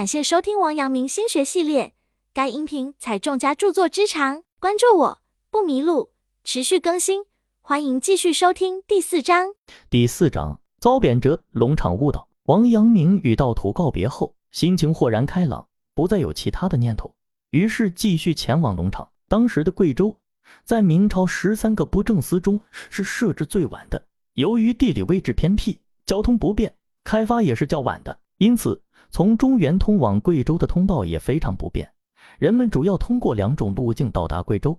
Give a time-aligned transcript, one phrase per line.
[0.00, 1.92] 感谢收听王阳明心学系列，
[2.32, 5.18] 该音频采众家著作之长，关注我
[5.50, 6.08] 不迷路，
[6.42, 7.24] 持续更新，
[7.60, 9.48] 欢迎继续收听第四章。
[9.90, 12.26] 第四章遭贬谪，龙场悟道。
[12.44, 17.14] 王阳明与道徒告别后，心情豁然开朗，不再有其他的念头，
[17.50, 19.06] 于是继续前往龙场。
[19.28, 20.16] 当时的贵州，
[20.64, 26.74] 在明朝十三个布政司中是设置最晚的，由于地理位置偏僻，交通不便，
[27.04, 28.80] 开发也是较晚的，因此。
[29.10, 31.92] 从中原通往贵州的通道也非常不便，
[32.38, 34.78] 人们主要通过两种路径到达贵州，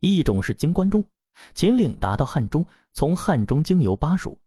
[0.00, 1.04] 一种是经关中、
[1.54, 4.38] 秦岭达到汉中，从汉中经由巴蜀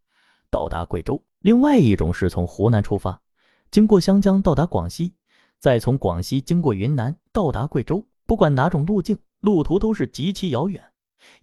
[0.49, 3.21] 到达贵州；另外一种是从湖南出发，
[3.69, 5.13] 经过湘江到达广西，
[5.59, 8.03] 再从广西经过云南到达贵州。
[8.25, 10.83] 不管哪种路径，路途都是极其遥远，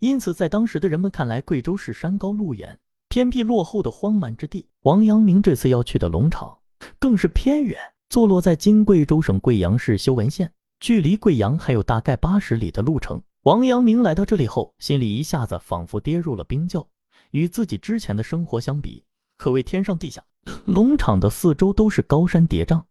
[0.01, 4.69] 因此在当时的人们看来，贵州是山高路远、偏僻落后的荒蛮之地。
[4.83, 6.59] 王阳明这次要去的龙场。
[6.99, 7.79] 更是偏远，
[8.09, 13.23] 坐落在今贵州省贵阳市修文县，距离贵阳还有大概八十里的路程。
[13.43, 16.87] 王阳明来到这里后，心里一下子仿佛跌入了冰窖，
[17.31, 19.05] 与自己之前的生活相比，
[19.37, 20.23] 可谓天上地下。
[20.65, 22.83] 农场的四周都是高山叠嶂，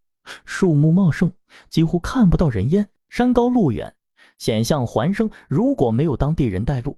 [0.45, 1.31] 树木茂盛，
[1.69, 2.87] 几乎看不到人烟。
[3.09, 3.93] 山高路远，
[4.37, 6.97] 险象环生，如果没有当地人带路，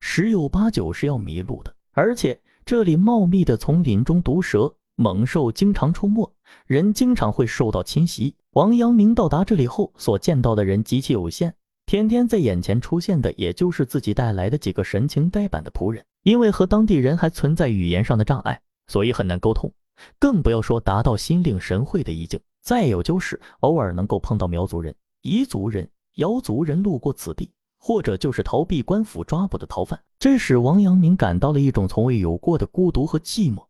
[0.00, 1.74] 十有八九是要迷路的。
[1.92, 4.74] 而且这里茂密的丛林中，毒蛇。
[5.02, 6.32] 猛兽经常出没，
[6.66, 8.36] 人经常会受到侵袭。
[8.52, 11.52] 王阳明到达这里后，所见到的人极其有限，
[11.84, 16.04] 天天在眼前出现的，也就是自己带来的几个神情呆板的仆人。
[16.22, 19.72] 因为和当地人还存在语言上的障碍，所以很难沟通，
[20.20, 22.38] 更不要说达到心领神会的意境。
[22.62, 33.64] 再有就是偶尔能够碰到苗族人、彝族人、瑶族人路过此地，或者就是逃避官府抓捕的逃犯，这使王阳明感到了一种从未有过的孤独和寂寞。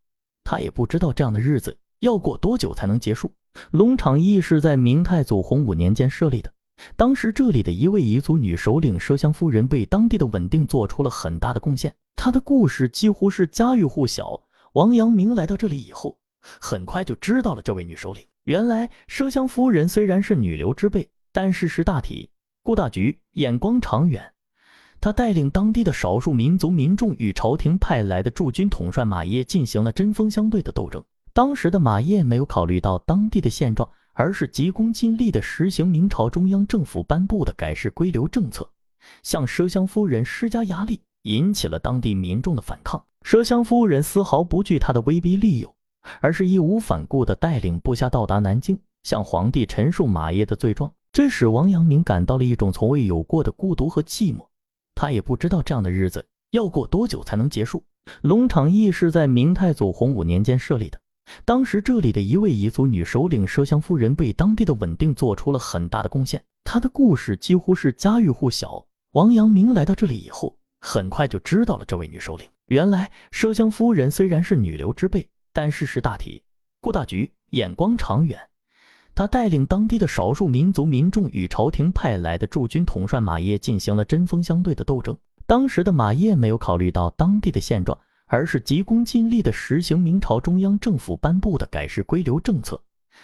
[0.52, 3.32] 他也不知道这样的日子要过多久才能结束。
[3.70, 6.52] 龙场驿是在明太祖洪武年间设立的，
[6.94, 11.94] 当时这里的一位彝族女首领奢香夫人为当地的稳定做出了很大的贡献。
[12.16, 14.38] 她的故事几乎是家喻户晓。
[14.74, 16.18] 王阳明来到这里以后，
[16.60, 18.22] 很快就知道了这位女首领。
[18.44, 22.28] 原来奢香夫人虽然是女流之辈，但是识大体、
[22.62, 24.31] 顾大局、眼光长远。
[25.02, 31.02] 他带领当地的少数民族民众与朝廷派来的驻军统帅马业进行了针锋相对的斗争。
[31.32, 38.64] 当时的马业没有考虑到当地的现状，而是急功近利地实行明朝中央政府颁布的改式归流政策，
[39.24, 43.04] 向奢香夫人施加压力，引起了当地民众的反抗。
[43.26, 45.74] 奢香夫人丝毫不惧他的威逼利诱，
[46.20, 50.88] 而是义无反顾地带领部下到达南京，向皇帝陈述马业的罪状。
[51.10, 54.46] 这使王阳明感到了一种从未有过的孤独和寂寞。
[54.94, 57.84] 他也不知道这样的日子要过多久才能结束。
[58.22, 61.00] 龙场驿是在明太祖洪武年间设立的，
[61.44, 66.42] 当时这里的一位彝族女首领奢香夫人为当地的稳定做出了很大的贡献。
[66.64, 68.84] 她的故事几乎是家喻户晓。
[69.12, 72.48] 王阳明来到这里以后，很快就知道了这位女首领。
[72.66, 76.42] 原来奢香夫人虽然是女流之辈，但是识大体、
[76.80, 78.38] 顾大局、眼光长远。
[79.14, 85.16] 他带领当地的少数民族民众与朝廷派来的驻军统帅马业进行了针锋相对的斗争。
[85.46, 92.80] 当时的马业没有考虑到当地的现状，而是急功近利地实行明朝中央政府颁布的改式归流政策，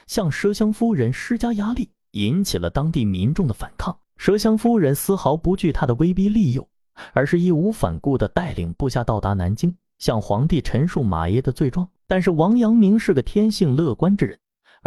[0.07, 3.97] 向奢香夫人施加压力，引起了当地民众的反抗。
[4.19, 6.69] 奢香夫人丝毫不惧他的威逼利诱，
[7.15, 11.89] 而是义无反顾地带领部下到达南京，向皇帝陈述马业的罪状。
[12.07, 14.39] 但是王阳明是个天性乐观之人。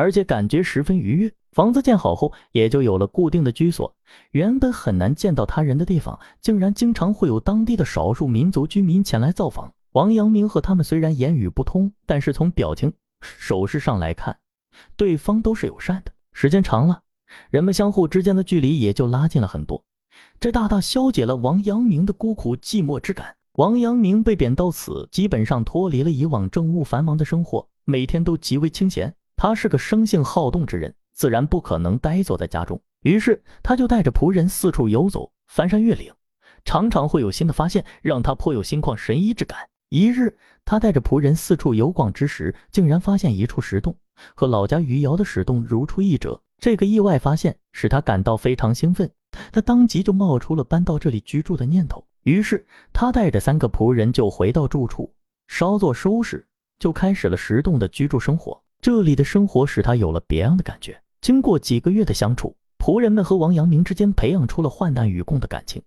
[0.01, 1.31] 而且感觉十分愉悦。
[1.51, 3.93] 房子建好后，也就有了固定的居所。
[4.31, 9.71] 原本很难见到他人的地方，竟然经常会有当地的少数民族居民前来造访。
[9.91, 12.91] 王阳明和他们虽然言语不通，但是从表情、
[13.21, 14.35] 手势上来看，
[14.95, 16.11] 对方都是友善的。
[16.33, 17.03] 时间长了，
[17.51, 19.83] 人们相互之间的距离也就拉近了很多。
[20.39, 23.35] 这大大消解了王阳明的孤苦寂寞之感。
[23.57, 29.13] 王阳明被贬到此，基本上脱离了以往政务繁忙的生活，每天都极为清闲。
[29.41, 32.79] 他是个生性好动之人，自然不可能呆坐在家中。
[33.01, 36.13] 于是，他就带着仆人四处游走，翻山越岭，
[36.63, 39.57] 常常会有新的发现，让他颇有心旷神怡之感。
[39.89, 43.97] 一日，他带着仆人四处游逛之时，竟然发现一处石洞，
[44.35, 46.39] 和老家余姚的石洞如出一辙。
[46.59, 49.11] 这个意外发现使他感到非常兴奋，
[49.51, 52.05] 他当即就冒出了搬到这里居住的念头。
[52.25, 52.63] 于是，
[52.93, 55.11] 他带着三个仆人就回到住处，
[55.47, 56.45] 稍作收拾，
[56.77, 58.61] 就开始了石洞的居住生活。
[58.81, 60.99] 这里的生活使他有了别样的感觉。
[61.21, 65.79] 经过几个月的相处，仆人们和王阳明之间培养出了患难与共的感情，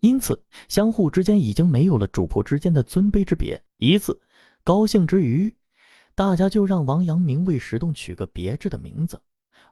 [0.00, 3.62] 因此相互之间已经没有了主仆之间的尊卑之别。
[3.76, 4.20] 一次
[4.64, 5.54] 高兴之余，
[6.16, 9.20] 大家就让王阳明为石洞取个别致的名字，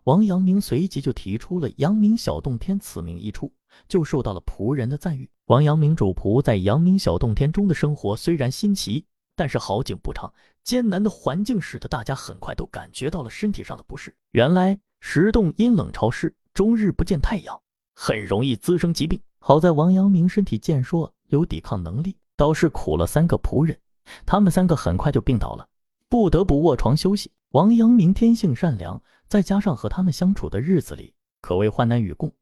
[0.05, 3.53] 王阳明随即就提出了“阳明小洞天”此名一出，
[3.89, 5.29] 就受到了仆人的赞誉。
[5.47, 9.05] 王阳明主仆在阳明小洞天中的生活虽然新奇，
[9.37, 10.33] 但是好景不长，
[10.63, 14.15] 艰难的环境使得大家很快都感觉到了身体上的不适。
[14.33, 17.61] 原来石洞阴冷潮湿，终日不见太阳，
[17.95, 19.21] 很容易滋生疾病。
[19.39, 23.79] 好在王阳明身体健硕，有抵抗能力，倒是苦了三个仆人，
[24.25, 25.69] 他们三个很快就病倒了，
[26.09, 27.31] 不得不卧床休息。
[27.51, 32.33] 王阳明天性善良，再加上和他们相处的日子里可谓患难与共，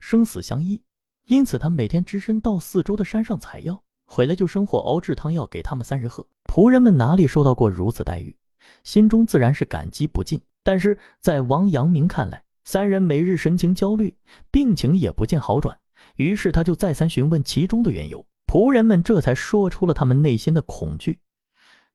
[0.00, 0.82] 生死相依，
[1.26, 6.26] 因此他每天只身到四周的山上采药，回来就生火熬制汤药给他们三人喝。
[6.44, 8.34] 仆人们哪里受到过如此待遇，
[8.84, 10.40] 心中自然是感激不尽。
[10.62, 14.14] 但是在王阳明看来，三人每日神情焦虑，
[14.50, 15.78] 病情也不见好转，
[16.16, 18.24] 于是他就再三询问其中的缘由。
[18.46, 21.18] 仆人们这才说出了他们内心的恐惧。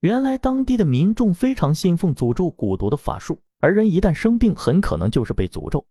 [0.01, 5.85] 原来当地的民众非常信奉诅咒蛊毒的法术，而人一旦生病，很可能就是被诅咒。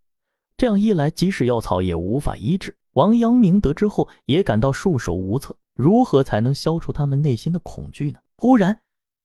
[0.57, 2.77] 这样一来，即使药草也无法医治。
[2.93, 8.19] 王阳明得知后也感到束手无策，如何才能消除他们内心的恐惧呢？
[8.37, 8.79] 忽然，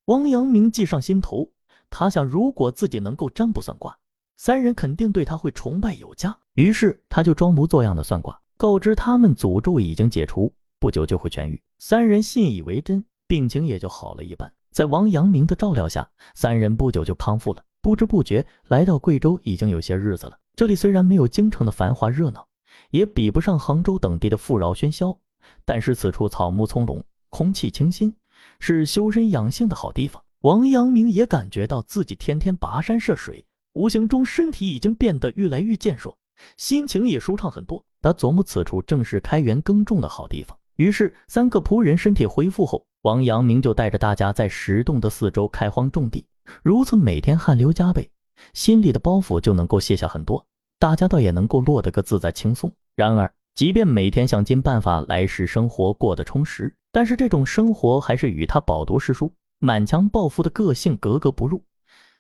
[0.06, 1.52] 王阳明计上心头，
[1.90, 3.98] 他想，如果自己能够占卜算卦，
[4.38, 6.38] 三人肯定对他会崇拜有加。
[6.54, 11.62] 于是，他就装模作样的算卦，告知他们诅咒已经解除，不久就会痊愈。
[11.78, 14.52] 三人信以为真，病情也就好了一半。
[14.72, 17.62] 在王阳明的照料下，三人不久就康复了。
[17.82, 20.40] 不知不觉来到贵州已经有些日子了。
[20.56, 22.48] 这里虽然没有京城的繁华热闹，
[22.92, 25.18] 也比不上杭州等地的富饶喧嚣，
[25.64, 28.16] 但是此处草木葱茏，空气清新，
[28.60, 30.22] 是修身养性的好地方。
[30.42, 36.16] 王阳明也感觉到自己天天跋山涉水，无形中身体已经变得越来越健硕，
[36.58, 37.84] 心情也舒畅很多。
[38.02, 40.56] 他琢磨此处正是开园耕种的好地方。
[40.76, 46.26] 于是，三个仆人身体恢复后，王阳明就带着大家在石洞的四周开荒种地。
[46.62, 48.08] 如此每天汗流浃背，
[48.54, 50.46] 心里的包袱就能够卸下很多，
[50.78, 52.72] 大家倒也能够落得个自在轻松。
[52.96, 61.64] 然而，即便每天想尽办法来使生活过得充实，但是这种生活还是与他饱读诗书、满腔抱负的个性格格不入，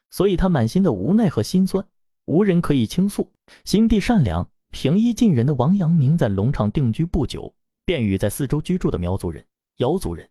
[0.09, 1.85] 所以他满心的无奈和心酸，
[2.25, 3.29] 无人可以倾诉。
[3.65, 7.53] 心地善良、平易近人的王阳明在龙场定居不久。
[7.88, 9.45] 便与在四周居住的苗族人、
[9.77, 10.27] 瑶族人、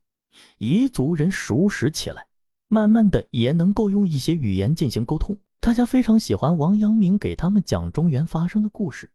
[0.58, 2.26] 彝族人熟识起来，
[2.66, 5.38] 慢慢的也能够用一些语言进行沟通。
[5.60, 9.08] 大家非常喜欢王阳明给他们讲中原发生的故事，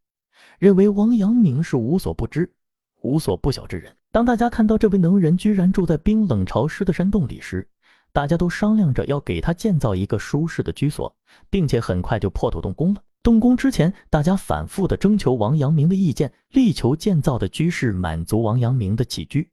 [0.58, 2.52] 认为王阳明是无所不知、
[3.02, 3.96] 无所不晓之人。
[4.12, 7.68] 当大家看到这位能人居然住在冰冷潮湿的山洞里时，
[8.12, 11.16] 大家都商量着要给他建造一个舒适的居所，
[11.50, 13.02] 并且很快就破土动工了。
[13.22, 19.48] 动工之前，大家反复的征求王阳明的意见，力求建造的居室满足王阳明的起居、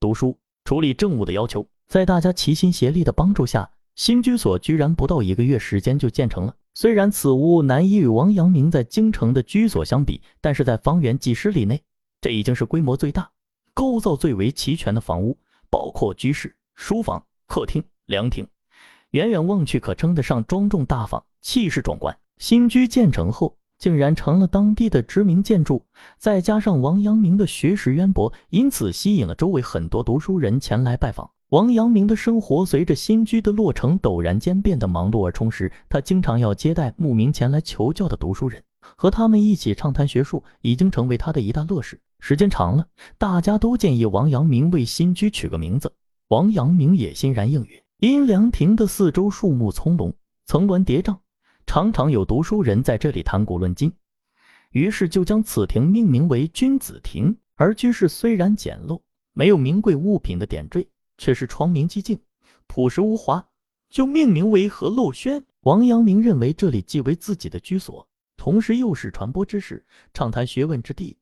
[0.00, 1.64] 读书、处理政务的要求。
[1.86, 6.54] 在大家齐心协力的帮助下，新居所居然不到一个月时间就建成了。
[6.80, 11.82] 虽然此屋难以与王阳明在京城的居所相比，但是在方圆几十里内，
[12.22, 13.30] 这已经是规模最大、
[13.74, 15.36] 构造最为齐全的房屋，
[15.68, 18.48] 包括居室、书房、客厅、凉亭，
[19.10, 22.18] 远远望去可称得上庄重大方、气势壮观。
[22.38, 25.84] 新居建成后，竟然成了当地的知名建筑。
[26.16, 31.30] 再加上王阳明的学识渊博，因此吸引了周围很多读书人前来拜访。
[31.50, 35.72] 王阳明的生活随着新居的落成，陡然间变得忙碌而充实。
[35.88, 42.00] 他经常要接待慕名前来求教的读书人，和他们一起畅谈学术，已经成为他的一大乐事。
[42.20, 42.86] 时间长了，
[43.18, 45.92] 大家都建议王阳明为新居取个名字，
[46.28, 47.82] 王阳明也欣然应允。
[47.98, 50.12] 阴凉亭的四周树木葱茏，
[50.46, 51.18] 层峦叠嶂。
[51.66, 53.92] 常常有读书人在这里谈古论今，
[54.70, 57.36] 于是就将此亭命名为君子亭。
[57.56, 59.00] 而居室虽然简陋，
[59.32, 60.86] 没有名贵物品的点缀，
[61.20, 62.18] 却是窗明几净，
[62.66, 63.46] 朴实无华，
[63.90, 65.44] 就命名为和陋轩。
[65.64, 68.08] 王阳明认为这里既为自己的居所，
[68.38, 69.84] 同时又是传播知识、
[70.14, 71.18] 畅谈学问之地，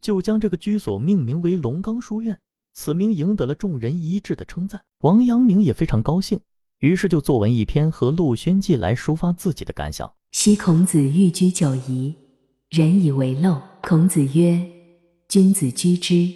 [0.00, 2.36] 就将这个居所命名为龙冈书院。
[2.72, 6.40] 此名赢得了众人一致的称赞，王阳明也非常高兴。
[6.80, 10.12] 于是就作文一篇和《陆轩记》来抒发自己的感想。
[10.32, 12.16] 昔孔子欲居九夷，
[12.68, 13.60] 人以为陋。
[13.80, 14.68] 孔子曰
[15.28, 16.28] ：“君子居之，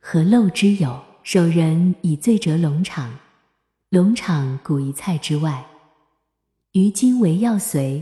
[0.00, 1.00] 何陋之有？
[1.26, 3.12] 守人以醉折龙场。
[3.90, 5.66] 龙场古一菜之外，
[6.70, 8.00] 于今为要随，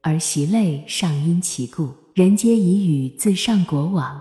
[0.00, 1.92] 而习类尚因其故。
[2.14, 4.18] 人皆以与自上国往，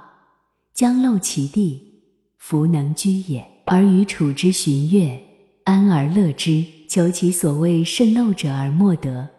[0.74, 2.04] 将陋其地，
[2.40, 3.48] 弗能居也。
[3.68, 5.24] 而与处之寻悦，
[5.64, 9.30] 安而乐之。”求其所谓甚陋者而莫得，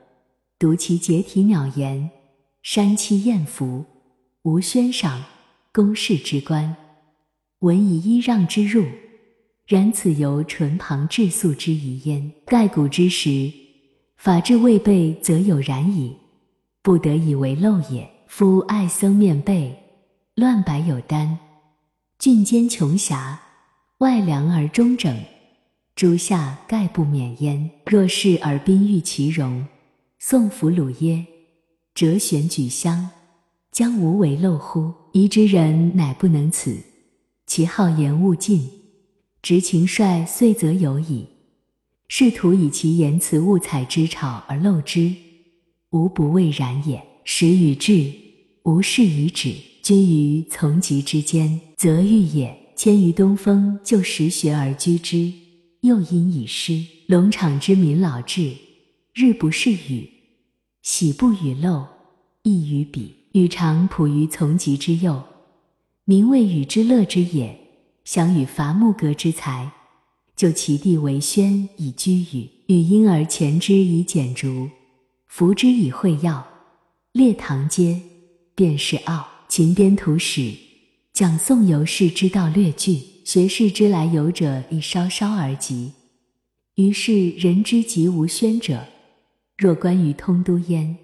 [0.59, 2.11] 读其解体鸟言，
[2.63, 3.85] 山栖艳福，
[4.45, 5.23] 无轩赏，
[5.71, 6.75] 宫室之官，
[7.59, 8.87] 闻以揖让之入。
[9.73, 12.31] 然此由淳庞质素之宜焉。
[12.45, 13.51] 盖古之时，
[14.19, 16.15] 法治未备，则有然矣。
[16.83, 18.07] 不得以为陋也。
[18.27, 19.75] 夫爱僧面背，
[20.35, 21.39] 乱白有单，
[22.19, 23.41] 峻间穷狭，
[24.01, 25.19] 外凉而中整，
[25.97, 27.71] 诸夏盖不免焉。
[27.87, 29.67] 若是而宾遇其容，
[30.19, 31.25] 宋俘虏耶？
[31.95, 33.09] 折旋举香，
[33.71, 34.93] 将无为陋乎？
[35.13, 36.77] 宜之人乃不能此，
[37.47, 38.71] 其好言勿尽，
[39.43, 41.27] 直情率遂则有矣。
[42.09, 45.13] 试图以其言辞误采之草而漏之，
[45.91, 47.03] 无不未然也。
[47.25, 48.13] 时与至，
[48.63, 49.53] 无事以止。
[49.83, 52.57] 君于从疾之间，则欲也。
[52.77, 55.33] 迁于东风，就实学而居之，
[55.81, 56.85] 又因以失。
[57.07, 58.53] 龙场之民老至，
[59.15, 60.09] 日不视雨，
[60.83, 61.87] 喜不与漏，
[62.43, 63.15] 异于彼。
[63.33, 65.23] 予常仆于从疾之右，
[66.05, 67.59] 民谓与之乐之也。
[68.05, 69.73] 想与伐木革之才。
[70.35, 74.69] 就其地为轩以居宇，与婴儿前之以简竹，
[75.27, 76.45] 扶之以会药，
[77.13, 78.01] 列堂阶，
[78.55, 79.29] 便是傲。
[79.49, 80.51] 秦编图史，
[81.13, 85.93] 讲宋游士之道略句，学士之来游者亦稍稍而及。
[86.77, 88.87] 于是人之极无宣者，
[89.59, 90.97] 若关于通都焉，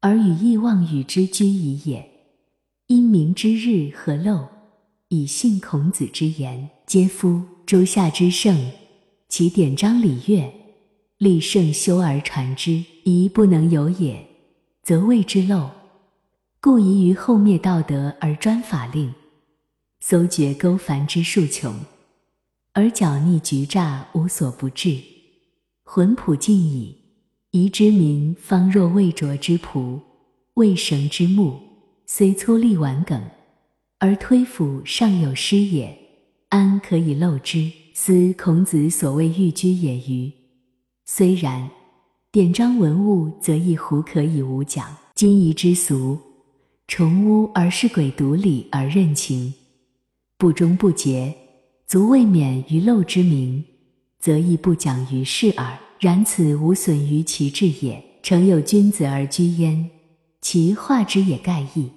[0.00, 2.10] 而与意望与之居矣也。
[2.88, 4.48] 因明之日何陋，
[5.12, 7.42] 以信孔子之言，皆夫。
[7.66, 8.70] 诸夏之盛，
[9.28, 10.52] 其典章礼乐，
[11.18, 14.24] 立圣修而传之，宜不能有也，
[14.82, 15.68] 则谓之陋。
[16.60, 19.12] 故宜于后灭道德而专法令，
[20.00, 21.74] 搜掘钩繁之数穷，
[22.72, 24.96] 而矫逆局诈无所不至，
[25.84, 26.96] 浑朴尽矣。
[27.50, 30.00] 宜之民方若未着之仆，
[30.54, 31.58] 未绳之木，
[32.06, 33.20] 虽粗粝顽梗，
[34.00, 35.96] 而推斧尚有失也。
[36.48, 37.70] 安可以漏之？
[37.92, 40.32] 思孔子所谓寓居也于。
[41.04, 41.70] 虽然，
[42.32, 44.96] 典章文物则亦胡可以无讲？
[45.14, 46.18] 今夷之俗，
[46.88, 49.52] 崇污而视鬼独礼而任情，
[50.38, 51.34] 不忠不节，
[51.86, 53.62] 足未免于陋之名，
[54.18, 55.78] 则亦不讲于世耳。
[55.98, 58.02] 然此无损于其志也。
[58.22, 59.90] 诚有君子而居焉，
[60.40, 61.90] 其化之也盖矣，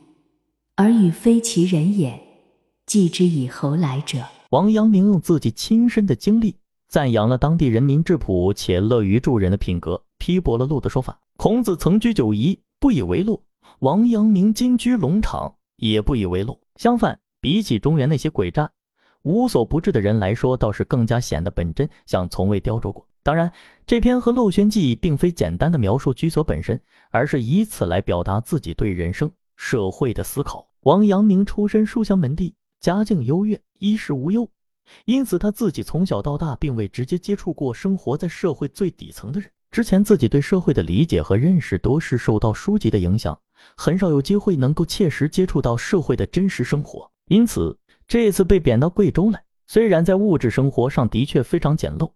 [0.75, 2.19] 而与非其人也，
[2.87, 4.23] 继之以侯来者。
[4.49, 6.55] 王阳明用自己亲身的经历
[6.87, 11.19] 赞扬了当地人民质朴且乐于助人的品格，批驳了陆的说法。
[11.37, 13.39] 孔子曾居九夷，不以为陆；
[13.79, 16.59] 王阳明今居龙场，也不以为陆。
[16.77, 18.71] 相反，比起中原那些诡诈、
[19.21, 23.07] 无所不至的人来说，倒是更加显得本真，像从未雕琢过。
[23.21, 23.51] 当然，
[23.85, 30.67] 这篇和《陋轩记》并非简单的描述居所本身，而是以此来表达自己对人生、社会的思考。
[30.81, 32.55] 王阳明出身书香门第。
[32.79, 34.45] 家境优越，衣食无忧，
[35.05, 39.49] 因此他自己从小到大并未直接接触过生活在社会最底层的人。
[39.71, 43.39] 之前自己对社会的理解和认识多是受到书籍的影响，
[43.77, 47.09] 很少有机会能够切实接触到社会的真实生活。
[47.29, 52.11] 因此，这次被贬到贵州来，虽然在物质生活上的确非常简陋，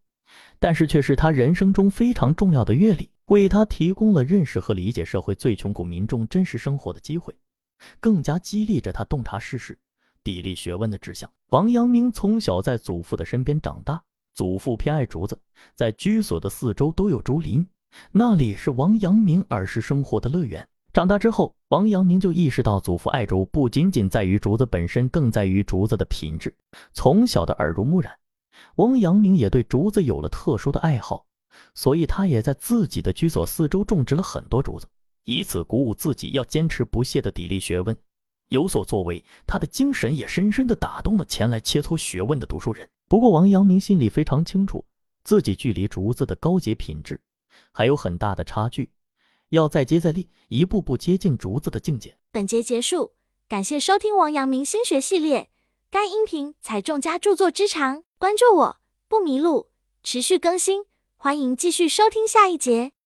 [0.59, 7.35] 但是却是他人生中非常重要的阅历，为他提供了认识和理解社会最穷苦民众真实生活的机会，
[7.99, 9.77] 更加激励着他洞察世事。
[10.23, 11.29] 砥砺学问的志向。
[11.49, 14.01] 王阳明从小在祖父的身边长大，
[14.33, 15.37] 祖父偏爱竹子，
[15.75, 17.67] 在居所的四周都有竹林，
[18.13, 20.65] 那里是王阳明儿时生活的乐园。
[20.93, 26.55] 长大之后，王阳明就意识到祖父爱竹不仅仅在于竹子本身，更在于竹子的品质。
[26.93, 28.17] 从小的耳濡目染，
[28.75, 31.25] 王阳明也对竹子有了特殊的爱好，
[31.73, 34.87] 所以他也在自己的居所四周种植了很多竹子，
[35.23, 37.95] 以此鼓舞自己要坚持不懈的砥砺学问。
[38.49, 42.89] 有所作为，他的精神也深深地打动了前来切磋学问的读书人。
[43.09, 44.85] 不过，王阳明心里非常清楚，
[45.23, 47.19] 自己距离竹子的高洁品质
[47.73, 48.89] 还有很大的差距，
[49.49, 52.17] 要再接再厉，一步步接近竹子的境界。
[52.31, 53.13] 本节结束，
[53.49, 55.49] 感谢收听王阳明心学系列。
[55.89, 58.77] 该音频采众家著作之长，关注我
[59.09, 59.69] 不迷路，
[60.03, 60.83] 持续更新，
[61.27, 62.96] 欢迎继续收听下一节。